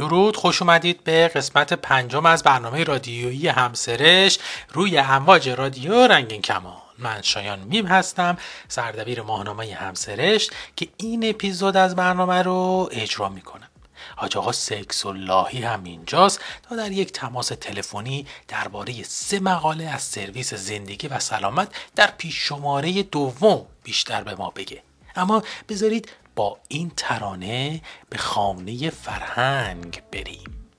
[0.00, 0.36] درود.
[0.36, 4.38] خوش اومدید به قسمت پنجم از برنامه رادیویی همسرش.
[4.72, 6.76] روی امواج رادیو رنگین کمان.
[6.98, 8.36] من شایان میم هستم
[8.68, 13.68] سردبیر ماهنامه همسرش که این اپیزود از برنامه رو اجرا می‌کنم.
[14.16, 20.02] حاج آقا سکس لاهی هم اینجاست تا در یک تماس تلفنی درباره سه مقاله از
[20.02, 24.82] سرویس زندگی و سلامت در پیش شماره دوم بیشتر به ما بگه.
[25.16, 27.80] اما بذارید با این ترانه
[28.10, 30.70] به خانه فرهنگ بریم.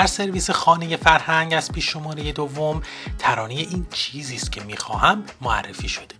[0.00, 2.82] در سرویس خانه فرهنگ از پیش شماره دوم
[3.18, 6.19] ترانه این چیزی است که می‌خواهم معرفی شده.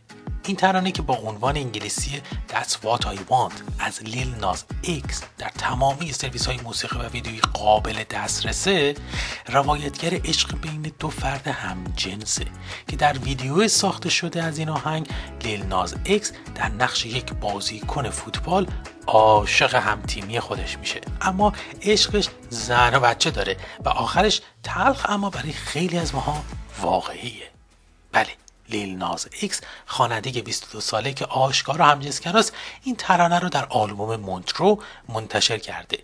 [0.50, 5.48] این ترانه که با عنوان انگلیسی That's What I Want از لیل ناز ایکس در
[5.48, 8.94] تمامی سرویس های موسیقی و ویدیویی قابل دسترسه
[9.46, 12.44] روایتگر عشق بین دو فرد همجنسه
[12.88, 15.08] که در ویدیو ساخته شده از این آهنگ
[15.44, 18.66] لیل ناز ایکس در نقش یک بازیکن فوتبال
[19.06, 21.00] عاشق همتیمی خودش میشه.
[21.20, 26.42] اما عشقش زن و بچه داره و آخرش تلخ اما برای خیلی از ماها
[26.80, 27.50] واقعیه.
[28.12, 28.30] بله.
[28.70, 34.82] لیل ناز ایکس خواننده 22 ساله که آشکارا همجنسگراست این ترانه رو در آلبوم مونترو
[35.08, 35.98] منتشر کرده.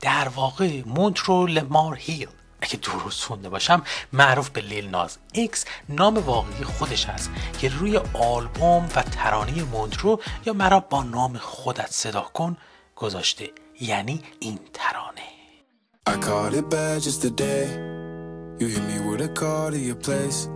[0.00, 2.28] در واقع مونترو لمار هیل.
[2.60, 8.00] اگه درست خونده باشم معروف به لیل ناز ایکس نام واقعی خودش هست که روی
[8.14, 12.56] آلبوم و ترانه مونترو یا مرا با نام خودت صدا کن
[12.96, 13.50] گذاشته.
[13.80, 15.22] یعنی این ترانه.
[16.08, 17.66] I caught it bad just today.
[18.60, 20.55] You hit me with a call to your place.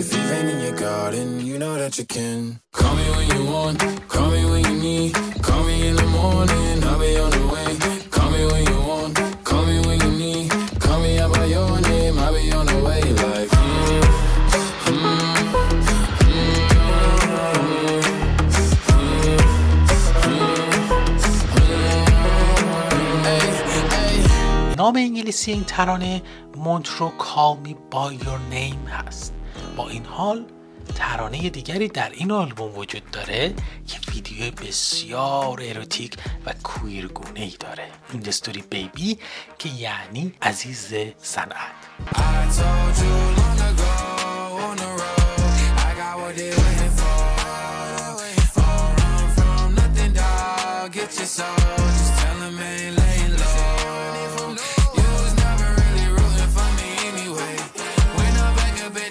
[0.30, 2.60] If you rain in your garden, you know that you can.
[2.70, 5.14] Call me when you want, call me when you need.
[5.42, 7.70] Call me in the morning, I'll be on the way.
[8.14, 10.50] Call me when you want, call me when you need.
[10.78, 13.50] Call me out by your name, I'll be on the way like.
[24.76, 26.22] نام انگلیسی این ترانه
[26.56, 29.32] مونترو کال می با یور نیم هست
[29.87, 30.45] این حال
[30.95, 33.53] ترانه دیگری در این آلبوم وجود داره
[33.87, 39.17] که ویدیو بسیار اروتیک و کویرگونه ای داره ایندستوری بیبی
[39.59, 41.81] که یعنی عزیز صنعت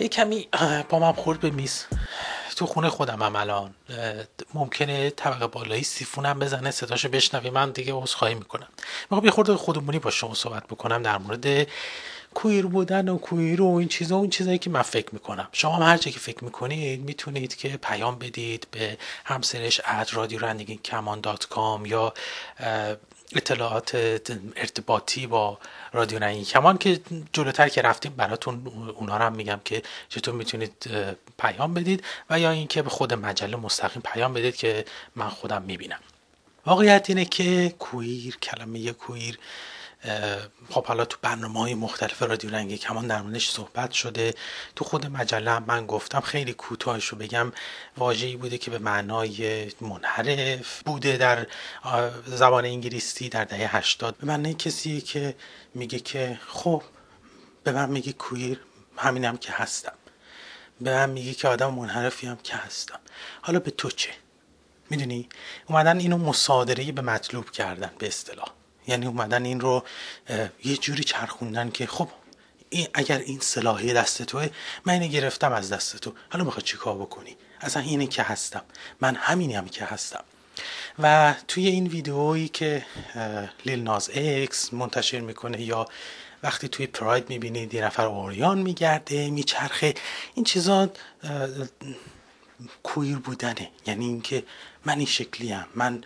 [0.00, 0.48] یه کمی
[0.88, 1.84] پام خورد به میز.
[2.56, 3.74] تو خونه خودم هم الان.
[4.54, 8.68] ممکنه طبقه بالایی سیفونم بزنه صداشو بشنوی من دیگه عذرخواهی می‌کنم.
[9.10, 11.66] می‌خوام یه خورده خودمونی با شما صحبت بکنم در مورد
[12.34, 15.48] queer بودن و queer و این چیزا اون چیزایی که من فکر می‌کنم.
[15.52, 20.78] شما هم هر که فکر می‌کنید می‌تونید که پیام بدید به همسرش at رادیو رنگین
[20.78, 22.14] کمان dot com یا
[23.36, 23.94] اطلاعات
[24.56, 25.58] ارتباطی با
[25.92, 27.00] رادیو نهی کمان که
[27.32, 28.66] جلوتر که رفتیم براتون
[28.96, 30.88] اونا رو هم میگم که چطور می‌تونید
[31.38, 34.84] پیام بدید و یا اینکه به خود مجله مستقیم پیام بدید که
[35.16, 36.00] من خودم می‌بینم.
[36.66, 39.38] واقعیت اینه که کویر کلمه کویر
[40.70, 44.34] خب حالا تو برنامه های مختلف رادیو رنگی کمان در موردش صحبت شده.
[44.76, 47.52] تو خود مجله من گفتم خیلی کوتاهش رو بگم.
[47.96, 51.46] واژه‌ای بوده که به معنای منحرف بوده در
[52.26, 55.36] زبان انگلیسی در دهه 80 به معنای کسی که
[55.74, 56.82] میگه که خب
[57.64, 58.60] به من میگه کویر
[58.96, 59.92] همینم که هستم.
[60.80, 63.00] به من میگه که آدم منحرفی هم که هستم.
[63.42, 64.10] حالا به تو چه؟
[64.90, 65.28] می‌دونی؟
[65.66, 68.57] اومدن اینو مصادره به مطلوب کردن به اصطلاح.
[68.88, 69.84] یعنی اومدن این رو
[70.64, 72.08] یه جوری چرخوندن که خب
[72.70, 74.50] این اگر این سلاحی دست توه
[74.84, 76.12] من اینو گرفتم از دست تو.
[76.30, 78.62] حالا می‌خواد چیکار بکنی؟ اصلا اینه که هستم.
[79.00, 80.24] من همینیم که هستم.
[80.98, 82.86] و توی این ویدئویی که
[83.66, 85.86] لیل ناز اکس منتشر می‌کنه یا
[86.42, 89.94] وقتی توی پراید می‌بینید یه نفر اوریان میگرده میچرخه
[90.34, 90.90] این چیزا
[92.82, 93.70] کویر بودنه.
[93.86, 94.42] یعنی اینکه
[94.84, 96.04] من این شکلیم من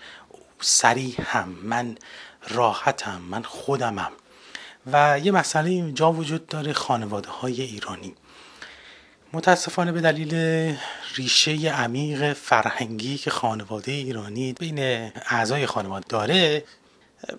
[0.60, 1.96] سریع هم من
[2.48, 4.12] راحتم من خودمم.
[4.92, 8.14] و یه مسئله اینجا وجود داره خانواده های ایرانی.
[9.32, 10.34] متاسفانه به دلیل
[11.14, 14.78] ریشه عمیق فرهنگی که خانواده ایرانی بین
[15.26, 16.64] اعضای خانواده داره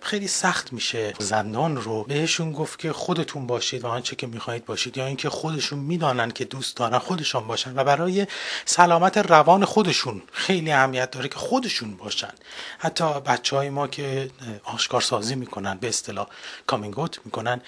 [0.02, 4.98] خیلی سخت میشه زندان رو بهشون گفت که خودتون باشید و آنچه که می‌خواهید باشید
[4.98, 8.28] یا اینکه خودشون می‌دانن که دوست دارن خودشون باشن و برای
[8.66, 12.34] سلامت روان خودشون خیلی اهمیت داره که خودشون باشن.
[12.78, 14.30] حتی بچه های ما که
[14.64, 16.28] آشکار سازی می‌کنن به اصطلاح
[16.68, 17.62] کامینگ اوت می‌کنن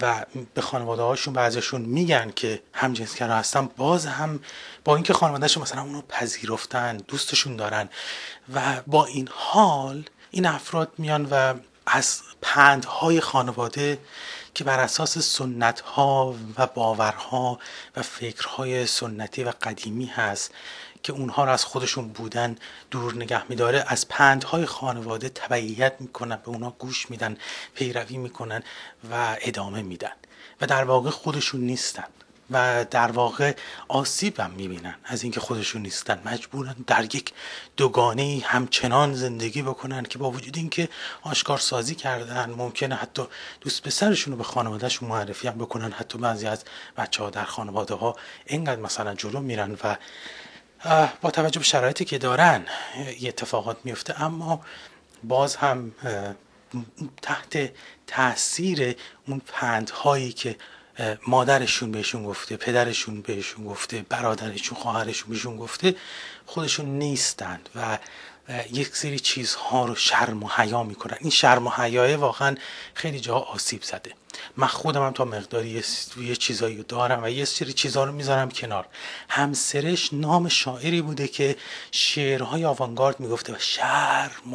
[0.00, 4.40] و به خانواده هاشون بعضیشون میگن که همجنسگرا هستن باز هم
[4.84, 7.88] با اینکه خانوادهشون مثلا اونو پذیرفتن دوستشون دارن
[8.54, 11.54] و با این حال این افراد میان و
[11.86, 13.98] از پندهای خانواده
[14.54, 17.58] که بر اساس سنت ها و باورها
[17.96, 20.50] و فکرهای سنتی و قدیمی هست
[21.02, 22.56] که اونها رو از خودشون بودن
[22.90, 27.36] دور نگه میداره از پندهای خانواده تبعیت می‌کنن به اونها گوش میدن
[27.74, 28.62] پیروی می‌کنن
[29.10, 30.12] و ادامه میدن.
[30.60, 32.06] و در واقع خودشون نیستن.
[32.52, 33.54] و در واقع
[33.88, 36.22] آسیب هم می‌بینن از اینکه خودشون نیستن.
[36.24, 37.32] مجبورن در یک
[37.76, 40.88] دوگانه همچنان زندگی بکنن که با وجود اینکه
[41.22, 43.22] آشکار سازی کردن ممکنه حتی
[43.60, 45.92] دوست پسرشون رو به خانوادهشون معرفی هم بکنن.
[45.92, 46.64] حتی بعضی از
[46.96, 48.16] بچه ها در خانواده ها
[48.46, 49.96] اینقدر مثلا جلو میرن و
[51.20, 52.66] با توجه به شرایطی که دارن
[53.20, 54.60] یه اتفاقات میفته اما
[55.24, 55.92] باز هم
[57.22, 57.72] تحت
[58.06, 58.96] تاثیر
[59.28, 60.56] اون پندهایی که
[61.26, 65.96] مادرشون بهشون گفته پدرشون بهشون گفته برادرشون خواهرشون بهشون گفته
[66.46, 67.98] خودشون نیستند و
[68.72, 71.16] یک سری چیزها رو شرم و حیا می‌کنن.
[71.20, 72.56] این شرم و حیاه واقعا
[72.94, 74.12] خیلی جا آسیب زده.
[74.56, 75.82] من خودم هم تا مقداری
[76.20, 78.86] یه چیزایی دارم و یه سری چیزها رو می‌ذارم کنار.
[79.28, 81.56] همسرش نام شاعری بوده که
[81.90, 83.56] شعرهای آوانگارد می‌گفته و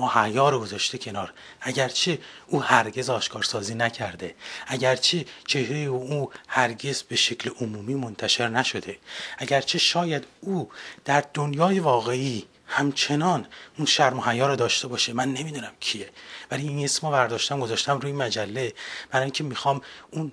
[0.02, 1.34] و حیا رو گذاشته کنار.
[1.62, 4.36] اگرچه او هرگز آشکارسازی نکرده.
[4.68, 8.98] اگرچه چهره او هرگز به شکل عمومی منتشر نشده.
[9.38, 10.70] اگرچه شاید او
[11.06, 13.48] در دنیای واقعی همچنان
[13.78, 15.14] اون شرم و حیا رو داشته باشه.
[15.14, 16.10] من نمی‌دونم کیه.
[16.52, 18.74] ولی این اسم رو برداشتم گذاشتم روی مجله.
[19.12, 19.82] برای اینکه می‌خوام
[20.12, 20.32] اون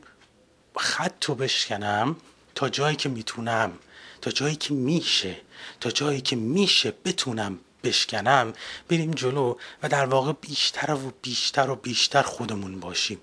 [0.76, 2.16] خط رو بشکنم
[2.54, 3.72] تا جایی که می‌تونم
[4.20, 5.36] تا جایی که میشه
[5.80, 8.52] تا جایی که میشه بتونم بشکنم
[8.88, 13.20] بریم جلو و در واقع بیشتر و بیشتر و بیشتر خودمون باشیم.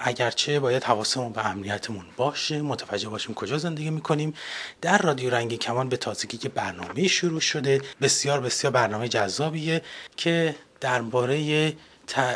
[0.00, 4.34] اگرچه باید حواسمون به امنیتمون باشه متوجه باشیم کجا زندگی می‌کنیم.
[4.80, 9.82] در رادیو رنگی کمان به تازگی که برنامه شروع شده بسیار بسیار برنامه جذابیه
[10.16, 11.72] که درباره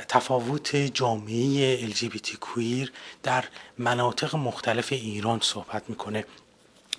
[0.09, 2.93] تفاوت جامعه LGBT کویر
[3.23, 3.45] در
[3.79, 6.25] مناطق مختلف ایران صحبت می‌کنه.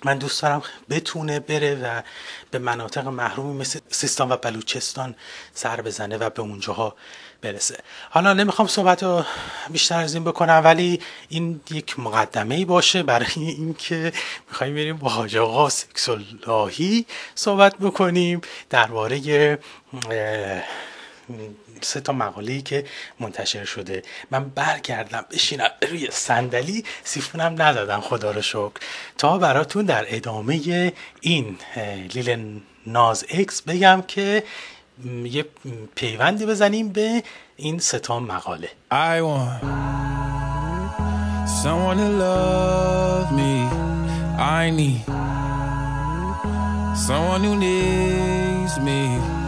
[0.04, 2.02] من دوست دارم بتونه بره و
[2.50, 5.14] به مناطق محرومی مثل سیستان و بلوچستان
[5.54, 6.96] سر بزنه و به اونجاها
[7.42, 7.78] برسه.
[8.10, 9.24] حالا نمی‌خوام صحبت رو
[9.70, 14.12] بیشتر از این بکنم ولی این یک مقدمه ای باشه برای اینکه
[14.48, 19.58] می‌خوایم بریم با حاج آقا سکسولاهی صحبت بکنیم درباره
[21.82, 22.84] سه تا مقاله که
[23.20, 24.02] منتشر شده.
[24.30, 28.72] من برگردم بشینم روی صندلی سیفونم ندادم خدا رو شکر.
[29.18, 31.58] تا براتون در ادامه این
[32.14, 34.42] لیل ناز اکس بگم که
[35.24, 35.44] یه
[35.94, 37.22] پیوندی بزنیم به
[37.56, 38.68] این ستا مقاله.
[38.90, 39.62] I want
[41.62, 43.54] someone to love me.
[44.38, 45.04] I need
[47.06, 49.39] someone who needs me.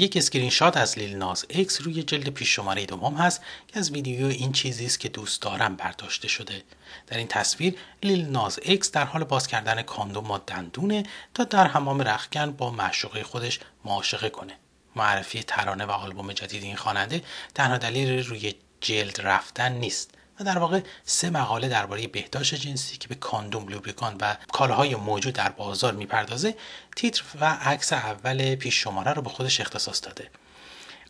[0.00, 3.90] یک اسکرین شات از لیل ناز ایکس روی جلد پیش شماره دوم هست که از
[3.90, 6.62] ویدیو این چیزی است که دوست دارم برداشته شده.
[7.06, 11.02] در این تصویر Lil Nas X در حال باز کردن کاندوم با دندونه
[11.34, 14.52] تا در حمام رخکن با معشوقه خودش معاشقه کنه.
[14.96, 17.22] معرفی ترانه و آلبوم جدید این خواننده
[17.54, 20.14] تنها دلیل روی جلد رفتن نیست.
[20.44, 25.48] در واقع سه مقاله درباره بهداشت جنسی که به کاندوم lubricant و کالاهای موجود در
[25.48, 26.54] بازار می‌پردازه
[26.96, 30.30] تیتر و عکس اول پیش شماره رو به خودش اختصاص داده.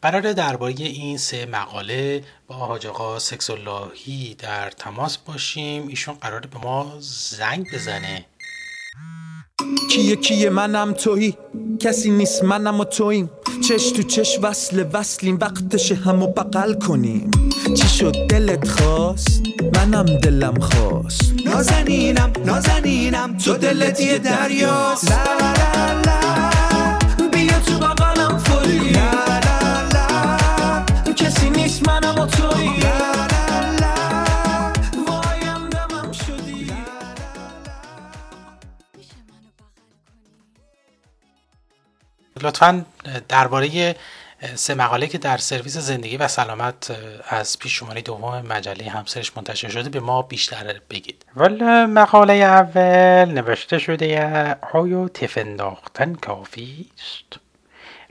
[0.02, 5.88] قرار درباره این سه مقاله با حاج آقا سکسولاهی در تماس باشیم.
[5.88, 8.25] ایشون قراره به ما زنگ بزنه.
[9.90, 11.36] یکی یکی منم تویی؟
[11.80, 13.30] کسی نیست منم و توییم.
[13.68, 17.30] چش تو چش وصل وصلیم وقتش همو بغل کنیم.
[17.76, 19.42] چی شد دلت خواست؟
[19.76, 21.32] منم دلم خواست.
[21.44, 25.10] نازنینم نازنینم تو دلت یه دریاست.
[25.10, 26.09] لا لا لا
[42.62, 42.84] لطفا
[43.28, 43.96] درباره
[44.54, 46.96] سه مقاله که در سرویس زندگی و سلامت
[47.28, 51.24] از پیش شماره دوم مجله همسرش منتشر شده به ما بیشتر بگید.
[51.36, 57.40] والا مقاله اول نوشته شده آیا تف انداختن کافی است؟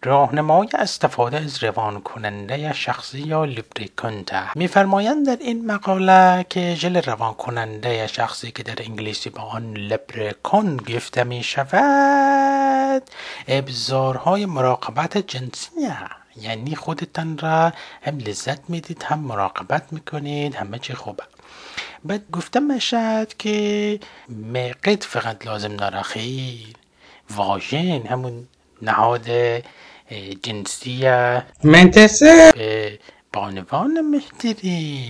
[0.03, 7.33] راهنمای استفاده از روان کننده شخصی یا لوبریکانت میفرمایند در این مقاله که ژل روان
[7.33, 13.03] کننده شخصی که در انگلیسی با آن لبرکون گفته می شود
[13.47, 15.69] ابزارهای مراقبت جنسی
[16.41, 21.23] یعنی خودتان را هم لذت می‌دید هم مراقبت می‌کنید همه چی خوبه.
[22.05, 26.73] بعد گفته می‌شد که مقید فقط لازم داره خیلی
[27.29, 28.47] واژن همون
[28.81, 29.27] نهاد
[30.43, 31.09] جنسی
[31.63, 32.99] منتصر به
[33.33, 34.21] بانوان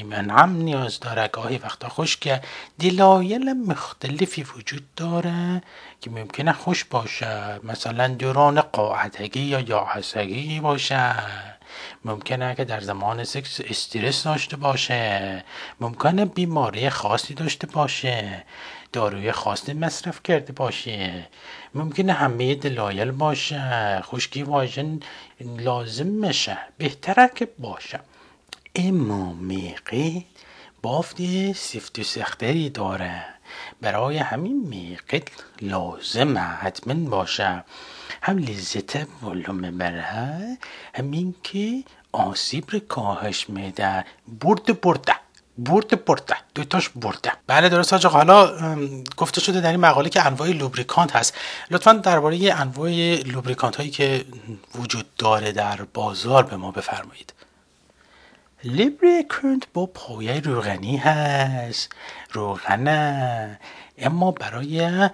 [0.06, 1.28] من هم نیاز داره.
[1.28, 2.42] گاهی وقتا خوش که
[2.80, 5.62] دلایل مختلفی وجود داره
[6.02, 7.60] که ممکنه خوش باشه.
[7.64, 11.16] مثلا دوران قاعدگی یا یاحسگی باشه.
[12.06, 15.44] ممکنه که در زمان سکس استرس داشته باشه.
[15.80, 18.44] ممکنه بیماری خاصی داشته باشه.
[18.94, 21.28] داروی خاصی مصرف کرده باشه.
[21.76, 25.00] ممکنه همه دلایل باشه خشکی واژن
[25.42, 28.00] لازم میشه بهتره که باشه.
[28.76, 30.24] اما میقه
[30.82, 31.18] بافت
[31.54, 33.26] سفت و سختری داره.
[33.82, 35.24] برای همین میقه
[35.62, 37.64] لازمه حتما باشه.
[38.22, 40.58] هم لذت بالا می‌بره
[40.96, 44.06] همین که آسیب رو کاهش میده.
[44.28, 45.16] برد برده.
[45.60, 48.76] برد برده دوتاش برده بله درست آقا حالا
[49.18, 51.34] گفته شده در این مقاله که انواع لوبریکانت هست.
[51.72, 52.92] لطفا درباره انواع
[53.26, 54.26] لوبریکانت هایی که
[54.76, 57.34] وجود داره در بازار به ما بفرمایید.
[58.64, 61.90] lubricant با پایه روغنی هست.
[62.32, 63.60] روغنه.
[63.98, 65.10] اما برای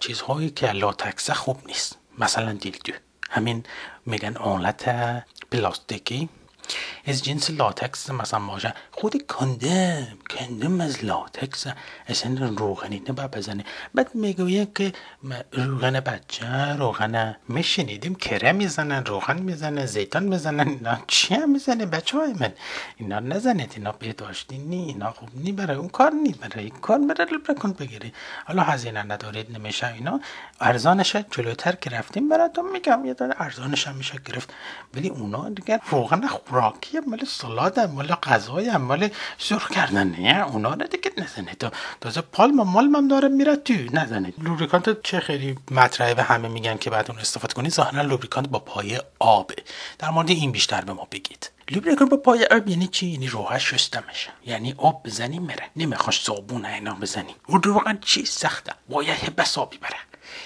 [0.00, 1.98] چیزهایی که لاتکس خوب نیست.
[2.18, 2.92] مثلا dildo.
[3.30, 3.64] همین
[4.06, 4.84] میگن آلت
[5.50, 6.28] پلاستیکی.
[7.06, 8.74] از جنس لاتکس مثلا باشه.
[8.90, 11.66] خود کاندوم کاندوم از لاتکس.
[12.08, 13.64] اصلا روغنی نباید بزنه
[13.94, 14.92] بعد می‌گویه که
[15.52, 16.46] روغن بچه
[16.78, 20.68] روغن میشنیدیم کره می‌زنن روغن می‌زنن زیتان می‌زنن.
[20.68, 22.52] اینا چی هم می‌زنه بچه های من؟
[22.96, 26.98] اینا نزنید اینا بهداشتی نی اینا خوب نی برای اون کار نی برای این کار
[26.98, 28.12] برای بکن بگیری.
[28.44, 30.20] حالا هزینه ندارید نمیشه اینا.
[30.60, 33.04] ارزانش جلوتر که رفتیم براتون میگم.
[33.04, 34.54] یه داره ارزانش هم میشه گرفت.
[34.94, 36.26] ولی اونا دیگه روغن
[36.62, 40.06] خوراکی مال سالاد مال غذای مال سرخ کردن.
[40.06, 41.54] نه اونا رو دیگه نزنه.
[41.54, 44.32] تو تازه پالم مال من داره میره تو نزنه.
[44.38, 48.58] لوبریکانت چه خیلی مطرحه و همه میگن که بعد اون استفاده کنید ظاهرا لوبریکانت با
[48.58, 49.56] پایه آبه.
[49.98, 51.50] در مورد این بیشتر به ما بگید.
[51.70, 55.70] lubricant با پایه آب یعنی چی؟ یعنی روحش شسته میشه یعنی آب بزنی میره.
[55.76, 57.34] نمیخواش صابون اینا بزنی.
[57.46, 58.72] اون واقعا چی؟ سخته.
[58.88, 59.98] باید حسابی بره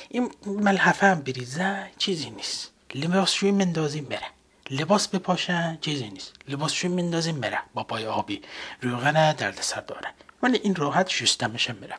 [0.09, 2.73] این ملحفه هم بریزه چیزی نیست.
[2.95, 4.36] لباسشویی مندازی میره.
[4.71, 6.33] لباس بپاشن چیزی نیست.
[6.49, 7.59] لباسشویی مندازیم میره.
[7.75, 8.43] با پایه آبی.
[8.81, 10.09] روغن درد سر داره.
[10.43, 11.95] ولی این راحت شسته میشه میره.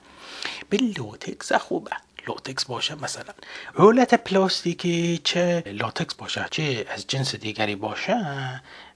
[0.70, 1.92] به لاتکس خوبه.
[2.28, 3.34] لاتکس باشه مثلا.
[3.74, 8.16] آلت پلاستیکی چه لاتکس باشه چه از جنس دیگری باشه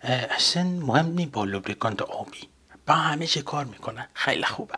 [0.02, 2.50] اصلا مهم نی با lubricant آبی.
[2.88, 4.08] با همه چه کار می‌کنه.
[4.14, 4.76] خیلی خوبه.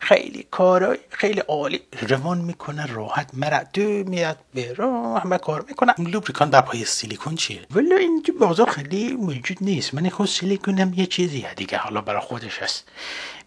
[0.00, 1.80] خیلی کارای خیلی عالی.
[2.08, 7.34] روان می‌کنه راحت مرد دو میاد به راه همه کار می‌کنه lubricant در پایه سیلیکون
[7.34, 9.94] چیه؟ ولی این تو بازار خیلی موجود نیست.
[9.94, 11.78] من خود سیلیکون هم یه چیزیه دیگه.
[11.78, 12.88] حالا برای خودش هست.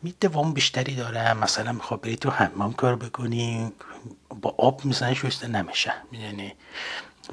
[0.04, 1.34] می دوام بیشتری داره.
[1.34, 3.72] مثلا می‌خواد بری تو حمام کار بکنی.
[4.42, 5.94] با آب مثلا شسته نمیشه.
[6.12, 6.54] یعنی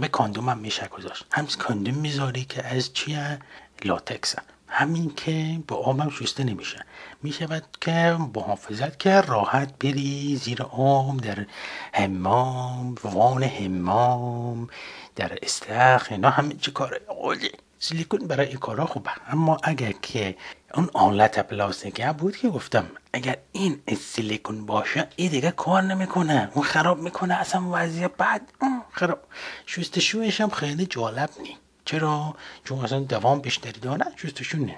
[0.01, 1.27] به کاندوم هم میشه گذاشت.
[1.33, 3.39] هم کاندوم می‌ذاری که از چیه؟
[3.85, 4.35] لاتکس.
[4.69, 6.85] همین که با آبم شسته نمیشه.
[7.23, 11.47] می‌شود که با حافظت که راحت بری زیر آب در
[11.93, 14.69] حمام وان حمام
[15.17, 19.11] در استخ اینا همه چی کار عالی سیلیکون برای این کارا خوبه.
[19.29, 20.37] اما اگر که
[20.75, 26.51] اون آلت پلاستیکی بود که گفتم اگر این سیلیکون باشه این دیگه کار نمی‌کنه.
[26.55, 28.53] اون خراب می‌کنه اصلا وضعیت بعد
[28.93, 29.19] خراب.
[29.67, 31.57] شستشویش هم خیلی جالب نی.
[31.85, 32.35] چرا؟
[32.65, 34.77] چون اصلا دوام بیشتری داره شستشو نه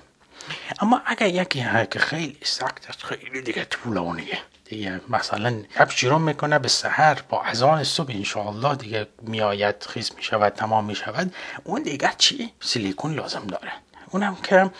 [0.80, 5.62] اما اگر یکی که خیلی سخت است خیلی دیگه طولانیه دیگه مثلا
[5.94, 11.82] شب می‌کنه به سحر با اذان صبح انشاءالله دیگه میآید خیز می‌شود تمام می‌شود اون
[11.82, 13.72] دیگه چی سیلیکون لازم داره
[14.10, 14.70] اونم که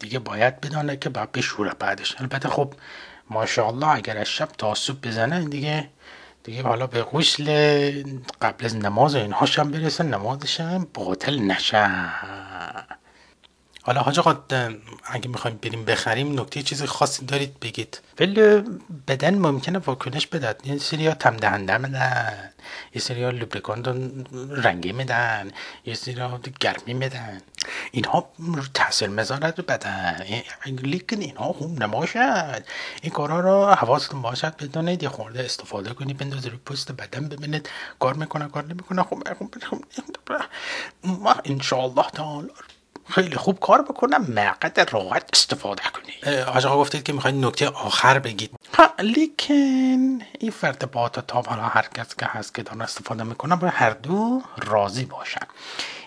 [0.00, 2.74] دیگه باید بدانه که باید بشوره بعدش البته خب
[3.30, 5.88] ماشاءالله اگر از شب تا صبح بزنه دیگه
[6.44, 7.46] دیگه حالا به غسل
[8.42, 11.90] قبل از نماز اینهاش هم برسه نمازش هم باطل نشه
[13.86, 14.34] حالا حاج آقا
[15.04, 18.62] اگه می‌خوایم بریم بخریم نکته چیز خاصی دارید بگید؟ ولی
[19.08, 22.50] بدن ممکنه واکنش بدد یه سری ها تم دهنده میدن
[22.94, 23.84] یه سری ها لوبریکان
[24.50, 25.50] رنگی میدن
[25.86, 27.40] یه سری ها گرمی میدن.
[27.92, 28.30] اینها
[28.74, 30.26] تاثیر مزارت بدن.
[30.66, 32.64] لیکن اینها خوب نماشد
[33.02, 37.68] این کارا رو حواستون باشد بدونید یه خورده استفاده کنید بندازید رو پست بدن ببینید
[37.98, 39.02] کار می‌کنه کار نمی‌کنه.
[39.02, 39.54] خوب خوب
[41.04, 42.48] ما انشاءالله تعالی
[43.14, 46.32] خیلی خوب کار بکنم مقد راحت استفاده کنی.
[46.42, 48.50] آج آقا گفتید که می‌خواید نکته آخر بگید.
[48.74, 49.54] ها لیکن
[50.40, 53.90] این فرد با تاب حالا هر کس که هست که دارن استفاده می‌کنه باید هر
[53.90, 55.46] دو راضی باشن.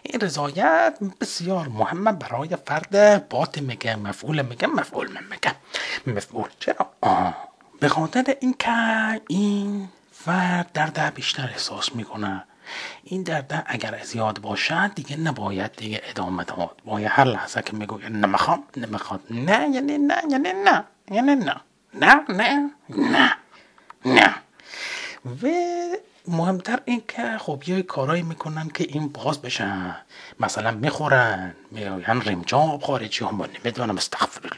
[0.03, 3.29] این رضایت بسیار مهمه برای فرد.
[3.29, 5.55] بات میگه مفعول میگه مفعول من میگه.
[6.07, 7.47] مفعول چرا؟ آه.
[7.79, 8.71] به خاطر اینکه
[9.27, 12.43] این فرد درد بیشتر احساس می‌کنه.
[13.03, 16.81] این درد اگر زیاد باشد دیگه نباید دیگه ادامه داد.
[16.85, 21.61] باید هر لحظه که می‌گوید نمی‌خوام نمی‌خواد نه یعنی نه یعنی نه یعنی نه.
[21.93, 23.35] نه نه نه
[24.05, 24.35] نه.
[25.43, 25.47] و
[26.27, 29.95] مهمتر این که خب یه کارایی می‌کنن که این باز بشن
[30.39, 34.49] مثلا می‌خورن میگن ریمجاب خارجی هم نمی‌دونم استغفر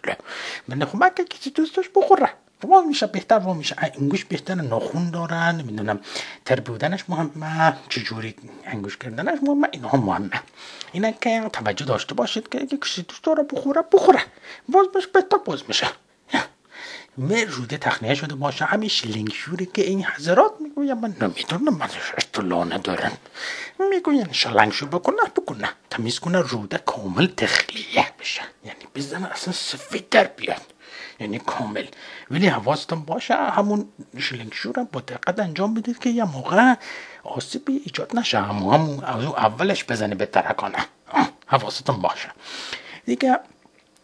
[0.69, 2.29] الله خب اگه کسی دوست بخوره.
[2.63, 3.75] وا میشه بهتر وا میشه.
[3.79, 5.99] انگوش بهتر ناخون دارن نمی‌دونم
[6.45, 8.35] تر بودنش مهمه چجوری
[8.65, 10.41] انگوش کردنش مهمه اینها مهمه.
[10.91, 14.21] اینا که توجه داشته باشید که اگه کسی دوست داره بخوره بخوره.
[14.69, 15.87] باز بهش بهتر باز میشه.
[17.19, 18.65] می روده تخنیه شده باشه.
[18.65, 23.11] همین شیلینگ شوری که این حضرات می‌گویم من نمی‌دونم من اطلاع ندارن
[23.89, 25.69] می‌گوین شلنگ شو بکنه بکنه.
[25.89, 28.41] تمیز کنه روده کامل تخلیه بشه.
[28.65, 30.61] یعنی بزنه اصلا سفید در بیاد.
[31.19, 31.85] یعنی کامل.
[32.31, 36.73] ولی حواستون باشه همون شلنگ شور با دقت انجام بدید که یه موقع
[37.23, 38.39] آسیبی ایجاد نشه.
[38.39, 40.85] همون همون اولش بزنه به ترکانه
[41.45, 42.29] حواستون باشه.
[43.05, 43.39] دیگه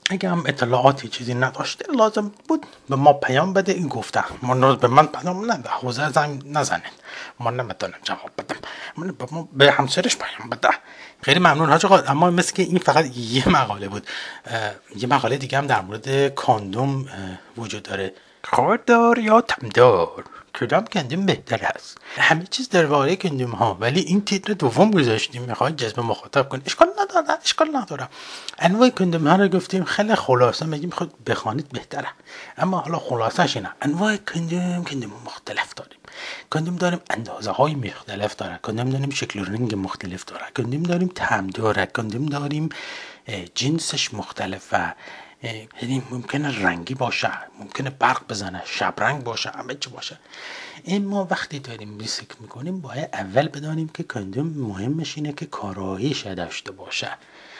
[0.09, 3.71] اگه هم اطلاعاتی چیزی نداشته لازم بود به ما پیام بده.
[3.71, 4.23] این گفته.
[4.41, 5.69] ما به من پیام نده.
[5.69, 6.93] حوزه زنگ نزنید
[7.39, 8.55] ما نمی‌تونم جواب بدم.
[8.97, 10.69] من به, به همسرش پیام بده.
[11.21, 14.07] خیلی ممنون حاج اما مثل که این فقط یه مقاله بود.
[14.95, 17.05] یه مقاله دیگه هم در مورد کاندوم
[17.57, 18.13] وجود داره.
[18.43, 20.23] خاردار یا تمدار؟
[20.59, 25.41] کدام کندوم بهتر هست؟ همه چیز در واقع کندوم ها ولی این تیتر دوم گذاشتیم
[25.41, 28.07] می‌خواد جذب مخاطب کن اشکال نداره اشکال نداره.
[28.59, 32.07] انواع کندوم ها رو گفتیم خیلی خلاصه میگیم خود بخوانید بهتره.
[32.57, 33.71] اما حالا خلاصش اینه.
[33.81, 35.99] انواع کندوم کندوم مختلف داریم.
[36.51, 38.59] کندوم داریم اندازه های مختلف داره.
[38.63, 40.45] کندوم داریم شکل رنگ مختلف داره.
[40.57, 41.85] کندوم داریم تم داره.
[41.85, 42.69] کندوم داریم
[43.55, 44.95] جنسش مختلفه.
[45.43, 50.19] یعنی ممکنه رنگی باشه ممکنه برق بزنه شبرنگ باشه همه چی باشه.
[50.87, 56.71] اما وقتی داریم ریسک می‌کنیم باید اول بدانیم که کندوم مهمش اینه که کاراییش داشته
[56.71, 57.09] باشه.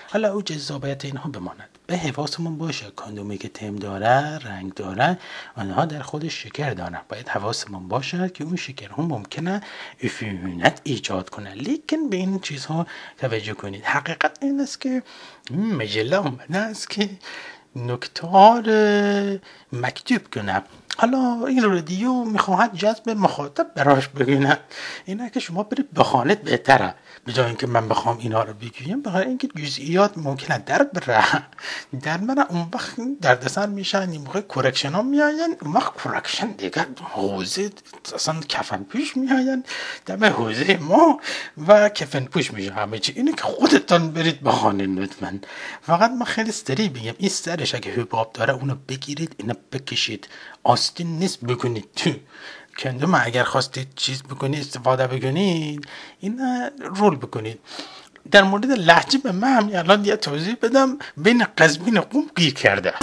[0.10, 1.70] حالا او جذابیت اینها بماند.
[1.88, 2.86] به حواسمون باشه.
[2.96, 5.18] کاندومی که تم داره رنگ داره
[5.56, 7.02] آنها در خودش شکر دارن.
[7.10, 9.62] باید حواسمون باشه که اون شکر هم ممکنه
[10.04, 11.54] عفونت ایجاد کنه.
[11.54, 13.86] لیکن به این چیزها توجه کنید.
[13.86, 15.04] حقیقت این است که
[15.52, 17.10] مجله آمده است که
[17.77, 18.65] نکتار
[19.73, 20.63] مکتوب کنم
[20.98, 24.60] حالا این رادیو می‌خواهد جذب مخاطب براش بگیند
[25.06, 26.96] اینه که شما برید بخوانید بهتره.
[27.26, 31.24] به جای اینکه من بخوام اینا رو بگویم بخاطر اینکه جزئیات ممکنه در بره.
[32.02, 36.86] در من اون وقت دردسر میشن این موقع کرکشن ها میاین اون وقت کرکشن دیگه
[37.02, 37.70] حوزه
[38.16, 39.64] اصلا کفن پوش میاین
[40.06, 41.20] در حوزه ما
[41.68, 42.74] و کفن پوش میشه.
[42.74, 43.14] همه چی.
[43.16, 45.40] اینه که خودتان برید بخوانید لطفا.
[45.82, 50.28] فقط من خیلی سریع بگم این سرش اگه حباب داره اونو بگیرید اینو بکشید.
[50.66, 51.88] آستین نیست بکنید.
[52.00, 52.12] تو
[52.80, 55.88] کندوم اگر خواستید چیز بکنید استفاده بکنید
[56.20, 56.40] این
[56.80, 57.60] رول بکنید.
[58.32, 60.98] در مورد لحجه به من همین الان یه توضیح بدم.
[61.18, 62.94] بین قزبین قوم گیر کرده.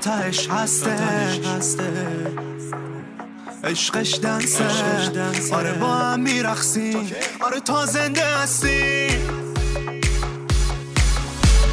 [0.00, 0.96] تهش هسته.
[3.64, 4.64] عشقش دنسه.
[5.52, 7.10] آره با هم میرخسیم
[7.40, 9.20] آره تا زنده هستیم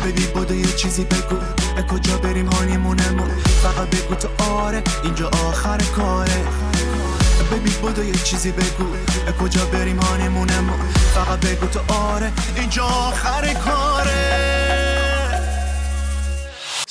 [0.06, 1.36] ببین بودو یه چیزی بگو.
[1.76, 3.30] به کجا بریم هانیمونمون؟
[3.64, 4.84] فقط بگو تو آره.
[5.04, 6.42] اینجا آخر کاره.
[7.52, 8.86] ببین بودو یه چیزی بگو.
[9.26, 10.80] به کجا بریم هانیمونمون؟
[11.14, 12.32] فقط بگو تو آره.
[12.56, 14.67] اینجا آخر کاره.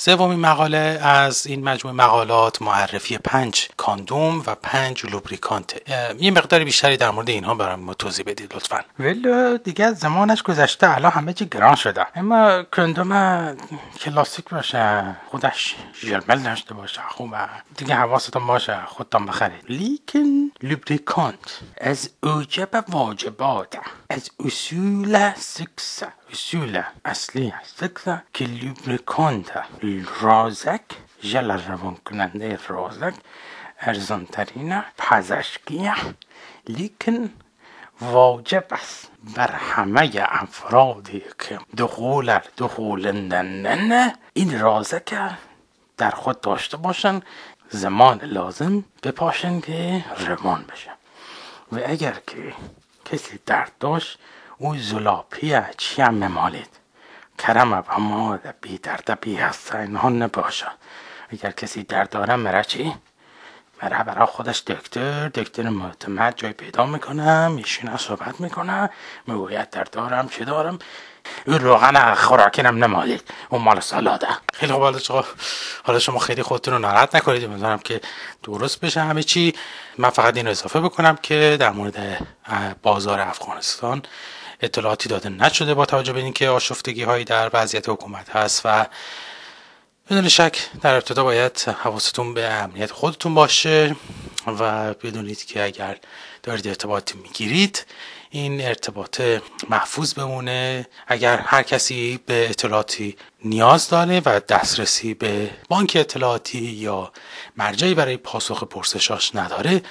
[0.07, 5.89] سومین مقاله از این مجموعه مقالات معرفی پنج کاندوم و پنج lubricant.
[6.19, 8.79] یه مقدار بیشتری در مورد اینها برام ما توضیح بدید لطفا.
[8.99, 12.05] ولو دیگه زمانش گذشته الان همه چی گران شده.
[12.15, 13.55] اما کاندوم
[13.99, 17.37] کلاسیک باشه خودش ژرمل داشته باشه خوبه.
[17.77, 19.65] دیگه حواستون باشه خودتان بخرید.
[19.69, 23.77] لیکن lubricant از اوجب واجبات.
[24.09, 26.03] از اصول سکس.
[26.31, 29.63] اصول اصلی سکس که لوبریکانت
[30.21, 30.81] رازک
[31.23, 33.13] ژل روان کننده رازک
[33.79, 35.91] ارزانترین پزشکی.
[36.67, 37.29] لیکن
[38.01, 39.11] واجب است.
[39.35, 45.13] بر همه افرادی که دخول دخولندن این رازک
[45.97, 47.21] در خود داشته باشن.
[47.69, 50.91] زمان لازم بپاشن که روان بشه.
[51.71, 52.53] و اگر که
[53.05, 54.19] کسی درد داشت
[54.57, 56.69] او زلاپی چی هم ممالید
[57.39, 60.67] کرم و ما بی درد بی هست اینها نباشه
[61.29, 62.95] اگر کسی درد داره مره چی؟
[63.83, 68.89] مره برای خودش دکتر دکتر معتمد جای پیدا می‌کنم میشینه صحبت می‌کنه
[69.27, 70.79] می‌گوید درد دارم چی دارم؟
[71.47, 73.23] اون روغن خوراکینم نمالید.
[73.49, 74.27] اون مال سالاده.
[74.53, 75.25] خیلی خوب شما
[75.83, 77.43] حالا شما خیلی خودتون رو ناراحت نکنید.
[77.43, 78.01] امیدوارم که
[78.43, 79.53] درست بشه همه چی.
[79.97, 82.27] من فقط این اضافه بکنم که در مورد
[82.83, 84.01] بازار افغانستان
[84.61, 88.85] اطلاعاتی داده نشده با توجه به اینکه آشفتگی هایی در وضعیت حکومت هست و
[90.09, 93.95] بدون شک در ابتدا باید حواستون به امنیت خودتون باشه
[94.47, 95.97] و بدونید که اگر
[96.43, 97.85] دارید ارتباطی می‌گیرید
[98.29, 99.21] این ارتباط
[99.69, 107.11] محفوظ بمونه اگر هر کسی به اطلاعاتی نیاز داره و دسترسی به بانک اطلاعاتی یا
[107.57, 109.81] مرجعی برای پاسخ پرسشاش نداره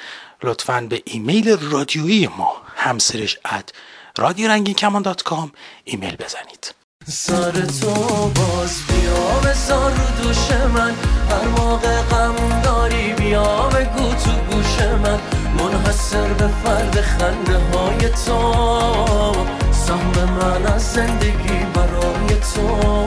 [0.43, 3.73] لطفا به ایمیل رادیویی ما همسرشت at
[4.19, 5.53] رادیو رنگین کمان dot com
[5.85, 6.75] ایمیل بزنید.
[7.09, 7.95] سر تو
[8.29, 10.95] باز بیا بذار رو دوش من
[11.31, 15.16] هر موقع غم داری بیا بگو تو گوش من.
[15.87, 18.43] منحصر به فرد خنده های تو.
[19.73, 23.07] سهم من از زندگی برای تو.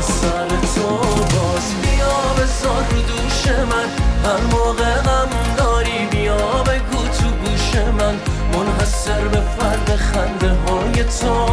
[0.00, 0.96] سر تو
[1.36, 1.74] باز.
[1.82, 3.88] بیا بذار رو دوش من.
[4.24, 8.14] هر موقع غم داری بیا بگو تو گوش من.
[8.52, 11.46] منحصر به فرد خنده های تو.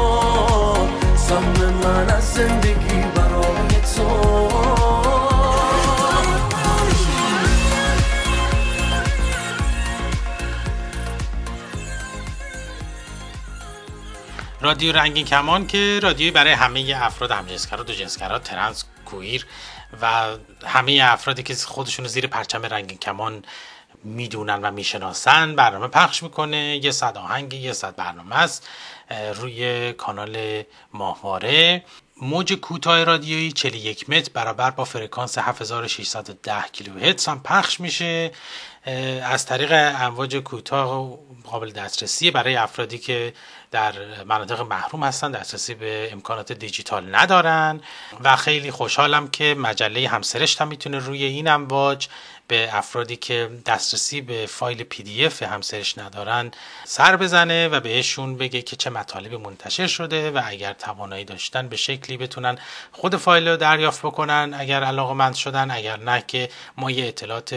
[1.15, 3.03] سهم من از زندگی
[14.63, 19.45] رادیو رنگین کمان که رادیویی برای همه افراد همجنسگرا دو جنسگرا ترنس کویر
[20.02, 23.45] و همه افرادی که خودشون زیر پرچم رنگین کمان
[24.04, 26.80] می‌دونن و می‌شناسن برنامه پخش می‌کنه.
[26.84, 28.67] یه صد آهنگ یه صد برنامه است
[29.36, 31.86] روی کانال ماهواره.
[32.21, 38.32] موج کوتاه رادیویی 41 متر برابر با فرکانس 7610 کیلوهرتز هم پخش میشه.
[39.24, 43.34] از طریق امواج کوتاه قابل دسترسی برای افرادی که
[43.72, 43.93] در
[44.24, 47.82] مناطق محروم هستن دسترسی به امکانات دیجیتال ندارن.
[48.24, 52.08] و خیلی خوشحالم که مجله همسرشت هم می‌تونه روی این امواج
[52.48, 56.52] به افرادی که دسترسی به فایل PDF همسرشت ندارن
[56.86, 61.76] سر بزنه و بهشون بگه که چه مطالبی منتشر شده و اگر توانایی داشتن به
[61.76, 62.58] شکلی بتونن
[62.92, 67.54] خود فایل رو دریافت بکنن اگر علاقه مند شدن اگر نه که ما یه اطلاعات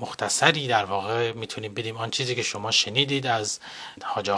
[0.00, 1.96] مختصری در واقع می‌تونیم بدیم.
[1.96, 3.60] آن چیزی که شما شنیدید از
[4.04, 4.30] حاج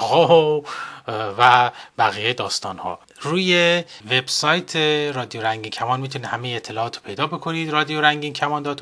[1.39, 4.77] و بقیه داستان ها روی وبسایت
[5.17, 7.71] رادیو رنگین کمان می‌تونید همه اطلاعات رو پیدا بکنید.
[7.71, 8.77] رادیو رنگین کمان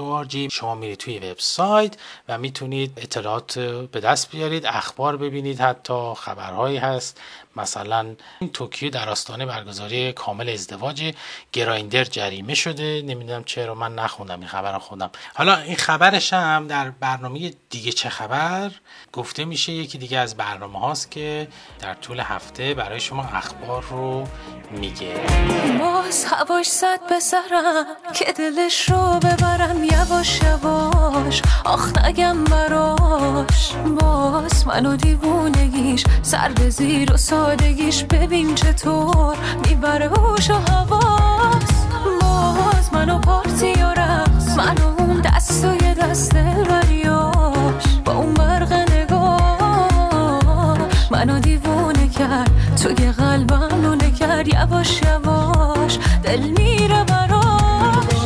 [0.51, 1.97] شما میرید توی وبسایت
[2.29, 3.59] و می‌تونید اطلاعات
[3.93, 7.21] به دست بیارید اخبار ببینید حتی خبرهایی هست
[7.57, 11.15] مثلا این توکیو در آستانه برگزاری کامل ازدواج
[11.53, 13.03] گرایندر جریمه شده.
[13.03, 18.09] نمی‌دونم چرا من نخوندم این خبر خودم حالا این خبرش هم در برنامه دیگه چه
[18.09, 18.71] خبر؟
[19.13, 21.49] گفته میشه یکی دیگه از برنامه هاست که
[21.81, 24.29] در طول هفته برای شما اخبار رو
[24.71, 25.15] میگه.
[25.79, 29.85] باز هواش زد به سرم که دلش رو ببرم.
[29.85, 33.73] یواش یواش آخ نگم براش.
[34.01, 39.37] باز منو دیوونگیش سر به زیر و سادگیش ببین چطور.
[39.69, 41.71] می‌بره هوش و حواس.
[42.21, 44.57] باز منو پارتی و رقص.
[44.57, 50.79] منو اون دست و یه دست دلبریاش با اون برق نگاه
[51.11, 52.51] منو دیوونه کرد.
[52.83, 54.49] توی قلبم نونه کرد.
[54.49, 55.99] یواش یواش.
[56.23, 58.21] دل میره براش.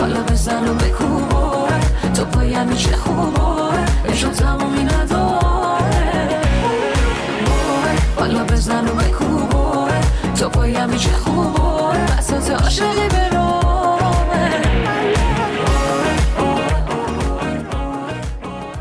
[0.00, 1.20] حالا بزن و بکو
[2.14, 3.40] تو پایم چه خوبه.
[4.04, 5.17] بشو تمومی نداره.
[8.68, 9.88] بزن و بکو
[10.38, 14.62] تو پایم چه خوبه بسات عاشقی برامه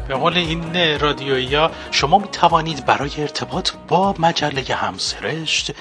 [0.07, 5.71] به قول این رادیویی ها شما می توانید برای ارتباط با مجله همسرشت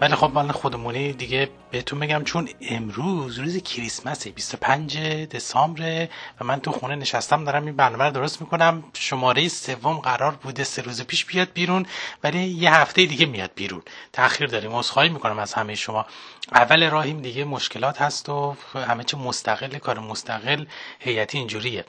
[0.00, 6.08] ولی خب مال خودمونی دیگه بهتون بگم چون امروز روز کریسمس 25 دسامبر
[6.40, 8.84] و من تو خونه نشستم دارم این برنامه رو درست می‌کنم.
[8.94, 11.86] شماره سوم قرار بوده سه روز پیش بیاد بیرون
[12.24, 13.82] ولی یه هفته دیگه میاد بیرون.
[14.12, 16.06] تاخیر داریم عذرخواهی می‌کنم از همه شما.
[16.52, 20.64] اول راهیم دیگه مشکلات هست و همه چه مستقل کار مستقل
[20.98, 21.84] هیئتی اینجوریه.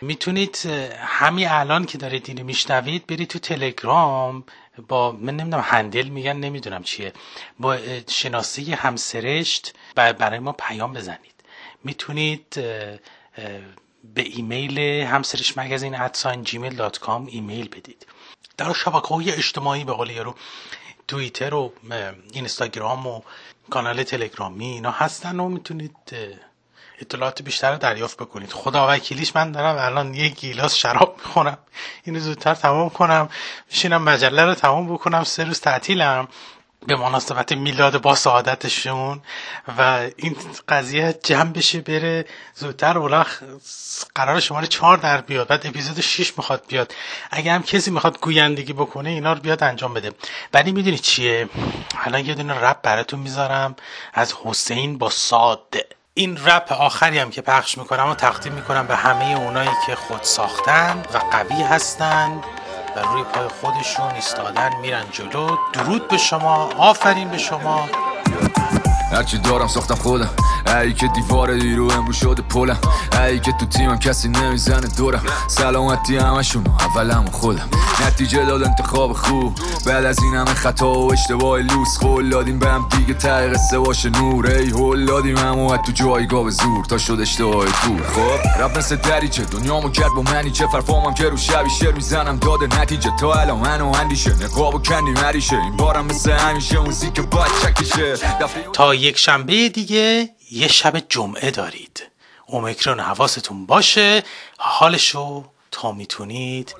[0.00, 0.56] می‌تونید
[0.98, 4.44] همین الان که دارید اینو میشنوید برید تو تلگرام
[4.88, 7.12] با من نمی‌دونم هندل میگن نمی‌دونم چیه.
[7.60, 11.34] با شناسه همسرشت برای ما پیام بزنید.
[11.84, 12.46] می‌تونید
[14.14, 18.06] به ایمیل همسرشت magazine at sign Gmail dot com ایمیل بدید.
[18.56, 20.34] در شبکه های اجتماعی به قول یارو
[21.08, 21.72] توییتر و
[22.32, 23.20] اینستاگرام و
[23.70, 25.96] کانال تلگرامی اینا هستن و می‌تونید
[27.00, 28.52] اطلاعات بیشتر رو دریافت بکنید.
[28.52, 31.58] خدا وکیلیش من دارم الان یه گیلاس شراب می‌خورم.
[32.04, 33.28] اینو زودتر تمام کنم.
[33.70, 35.24] بشینم مجله رو تمام بکنم.
[35.24, 36.28] سه روز تعطیلم
[36.86, 39.22] به مناسبت میلاد با سعادتشون
[39.78, 40.36] و این
[40.68, 43.24] قضیه جمع بشه بره زودتر اولا
[44.14, 45.48] قرار شماره چهار در بیاد.
[45.48, 46.94] بعد اپیزود 6 می‌خواد بیاد.
[47.30, 50.12] اگه هم کسی می‌خواد گویندگی بکنه اینا رو بیاد انجام بده.
[50.52, 51.48] ولی می‌دونی چیه؟
[52.04, 53.76] الان یه دونه رب براتون می‌ذارم.
[54.12, 55.86] از حسین با ساده.
[56.16, 60.22] این رپ آخری هم که پخش می‌کنم و تقدیم می‌کنم به همه اونایی که خود
[60.22, 62.40] ساختن و قوی هستن
[62.96, 65.56] و روی پای خودشون ایستادن میرن جلو.
[65.72, 67.88] درود به شما آفرین به شما.
[69.12, 70.30] هرچی دارم ساختم خودم.
[70.66, 72.78] ای که دیوار دیرو امرو شده پلم.
[73.24, 75.22] ای که تو تیمم کسی نمی‌زنه دورم.
[75.48, 77.68] سلامتی همشون اولم خودم.
[78.06, 79.54] نتیجه داد انتخاب خوب.
[79.86, 83.78] بعد از این همه خطا و اشتباه لوس خول دادیم به هم دیگه ته قصه
[83.78, 84.46] باشه نور.
[84.46, 86.84] ای هول دادیم هم تو جایگاه به زور.
[86.84, 88.02] تا شد اشتباه دور.
[88.14, 89.42] خب رب مثل دریچه.
[89.44, 90.50] دنیامو کرد با منی.
[90.50, 92.36] چه فرفامم که رو شبی شر می‌زنم.
[92.36, 93.10] داده نتیجه.
[93.20, 94.30] تا الان منو اندیشه.
[94.30, 95.56] و کندی مریشه.
[95.56, 98.16] این بارم مثل همیشه موزیک باید چکشه
[98.72, 100.33] تا یک شنبه دیگه.
[100.54, 102.02] یه شب جمعه دارید.
[102.46, 104.22] اومیکرون حواستون باشه.
[104.58, 106.74] حالشو تا می‌تونید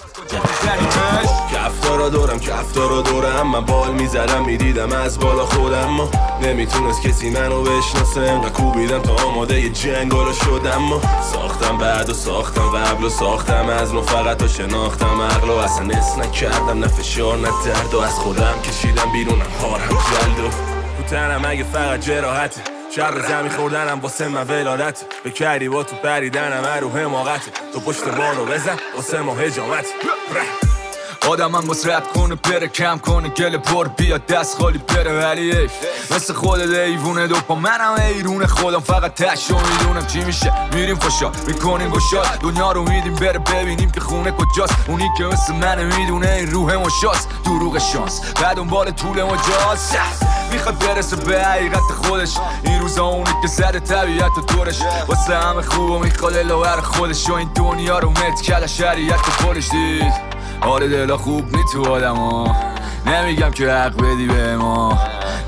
[1.54, 3.50] کفتارا دورم کفتارا دورم.
[3.50, 5.86] من بال می‌زدم می‌دیدم از بالا خودم.
[5.86, 6.10] ما
[6.42, 8.20] نمی‌تونست کسی منو بشناسه.
[8.20, 10.76] انقدر کوبیدم تا آماده یه جنگارا شدم.
[10.76, 11.00] ما
[11.32, 13.68] ساختم بعد و ساختم قبل و ساختم.
[13.68, 15.20] از ما فقط و شناختم.
[15.20, 16.78] عقل و اصلا نس نکردم.
[16.78, 17.50] نه فشار نه
[17.92, 19.50] و از خودم کشیدم بیرونم.
[19.62, 21.44] هارم جلد و تنم.
[21.44, 24.98] اگه فقط جراحته شب زمین خوردنم واسه من ولادت.
[25.24, 27.40] به کردی با تو پریدنم رو حماقت
[27.72, 29.86] تو پشت بارو بزن واسه ما هجامت
[31.28, 33.28] آدم باز رد کنه بره کم کنه.
[33.28, 35.20] گل پر بیاد دست خالی بره.
[35.20, 35.72] ولی ایف
[36.10, 40.06] مثل خود ایوونه دو پا منم ایرون خودم فقط تشو می‌دونم.
[40.06, 42.38] چی میشه؟ میریم خوشا می‌کنیم گشاد.
[42.40, 44.74] دنیا رو میدیم بره ببینیم که خونه کجاست.
[44.88, 48.20] اونی که مثل من می‌دونه این روح مشاست دروغ شانس.
[48.42, 49.96] بعد اون بال طول مجاز
[50.52, 54.78] می‌خواد برسه به حقیقت خودش این روزا اونی که زده طبیعت و دورش
[55.08, 59.70] واسه همه خوب و می‌خواد لاور خودش و این دنیا رو مت کده شریعت پولش
[59.70, 60.12] دید
[60.60, 62.56] حال دلا خوب نی تو آدم ها
[63.06, 64.98] نمیگم که حق بدی به ما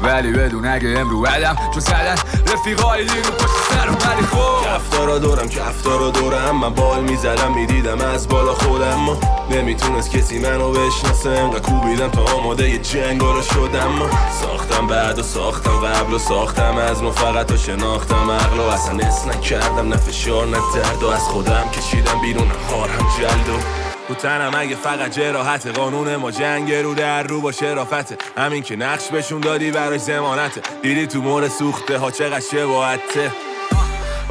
[0.03, 2.17] ولی بدون اگه امرو بدم چون سدن
[2.53, 4.67] رفیقای دیگه پشت سرم ولی خوب.
[4.67, 8.95] کفتارا دورم کفتارا دورم من بال می‌زدم می‌دیدم از بالا خودم.
[8.95, 9.19] ما
[9.51, 11.31] نمی‌تونست کسی منو بشناسه.
[11.31, 13.89] انقدر کوبیدم تا آماده یه جنگارا شدم.
[13.89, 14.11] ما
[14.43, 16.77] ساختم بعد و ساختم قبل و ساختم.
[16.77, 18.31] از ما فقط و شناختم.
[18.31, 19.89] عقل و اصلا اس نکردم.
[19.89, 21.03] نه فشار نه درد.
[21.03, 22.51] و از خودم کشیدم بیرون.
[22.71, 25.67] هارم جلد و رو تنم اگه فقط جراحت.
[25.67, 28.17] قانون ما جنگ رو در رو با شرافته.
[28.37, 33.33] همین که نقش بهشون دادی براش زمانته دیدی تو مور سوخته ها چقدر شباهته.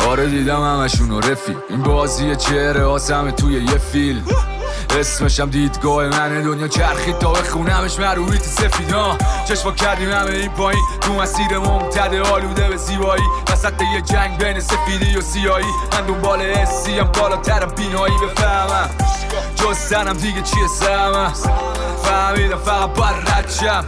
[0.09, 4.23] آره دیدم همشون رفی این بازی چهره آسمه توی یه فیلم.
[4.99, 10.83] اسمشم دیدگاه من دنیا چرخید تا بخونمش مرویت سفیدا چشما کردیم همه این پایین.
[11.01, 13.23] تو مسیر ممتد آلوده به زیبایی.
[13.51, 18.89] وسط یه جنگ بین سفیدی و سیایی من دنبال حسیم بالاترم بینایی بفهمم.
[19.55, 21.33] جز سنم دیگه چیه سمم
[22.03, 23.85] فهمیدم فقط بر ردشم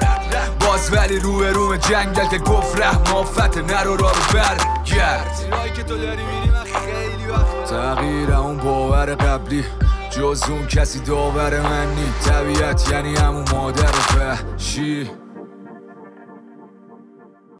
[0.60, 5.32] باز ولی روی روم جنگل که گفت ره مافت نرو را رو برگرد.
[7.70, 9.66] تغییر اون باور قبلی.
[10.12, 12.14] جز اون کسی داور من نی.
[12.26, 15.10] طبیعت یعنی همون مادر وحشی